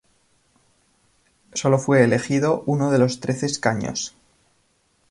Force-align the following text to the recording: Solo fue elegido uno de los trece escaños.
Solo 1.53 1.77
fue 1.77 2.03
elegido 2.03 2.63
uno 2.65 2.89
de 2.89 2.97
los 2.97 3.19
trece 3.19 3.45
escaños. 3.45 4.15